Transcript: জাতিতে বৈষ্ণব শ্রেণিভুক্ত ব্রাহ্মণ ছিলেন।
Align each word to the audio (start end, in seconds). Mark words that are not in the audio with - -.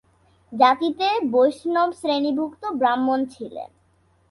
জাতিতে 0.53 1.07
বৈষ্ণব 1.31 1.89
শ্রেণিভুক্ত 1.99 2.63
ব্রাহ্মণ 2.79 3.19
ছিলেন। 3.25 3.69